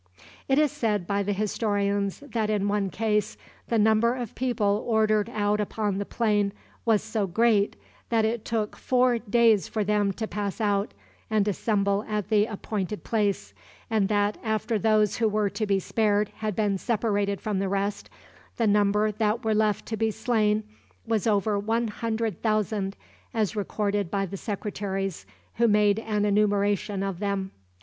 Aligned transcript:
It 0.47 0.57
is 0.57 0.71
said 0.71 1.05
by 1.05 1.21
the 1.21 1.31
historians 1.31 2.21
that 2.21 2.49
in 2.49 2.67
one 2.67 2.89
case 2.89 3.37
the 3.67 3.77
number 3.77 4.15
of 4.15 4.33
people 4.33 4.83
ordered 4.87 5.29
out 5.31 5.61
upon 5.61 5.99
the 5.99 6.07
plain 6.07 6.53
was 6.85 7.03
so 7.03 7.27
great 7.27 7.75
that 8.09 8.25
it 8.25 8.43
took 8.43 8.75
four 8.75 9.19
days 9.19 9.67
for 9.67 9.83
them 9.83 10.11
to 10.13 10.25
pass 10.27 10.59
out 10.59 10.95
and 11.29 11.47
assemble 11.47 12.03
at 12.07 12.29
the 12.29 12.47
appointed 12.47 13.03
place, 13.03 13.53
and 13.91 14.09
that, 14.09 14.39
after 14.43 14.79
those 14.79 15.17
who 15.17 15.29
were 15.29 15.51
to 15.51 15.67
be 15.67 15.77
spared 15.79 16.29
had 16.37 16.55
been 16.55 16.79
separated 16.79 17.39
from 17.39 17.59
the 17.59 17.69
rest, 17.69 18.09
the 18.57 18.65
number 18.65 19.11
that 19.11 19.45
were 19.45 19.53
left 19.53 19.85
to 19.85 19.97
be 19.97 20.09
slain 20.09 20.63
was 21.05 21.27
over 21.27 21.59
one 21.59 21.89
hundred 21.89 22.41
thousand, 22.41 22.95
as 23.35 23.55
recorded 23.55 24.09
by 24.09 24.25
the 24.25 24.35
secretaries 24.37 25.27
who 25.57 25.67
made 25.67 25.99
an 25.99 26.25
enumeration 26.25 27.03
of 27.03 27.19
them. 27.19 27.51